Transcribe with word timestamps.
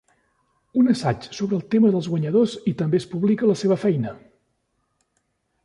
Un 0.83 0.87
assaig 0.93 1.27
sobre 1.39 1.55
el 1.57 1.61
tema 1.75 1.91
dels 1.95 2.09
guanyadors, 2.13 2.57
i 2.73 2.75
també 2.81 3.01
es 3.03 3.07
publica 3.13 3.53
la 3.53 3.59
seva 3.63 3.81
feina. 3.85 4.17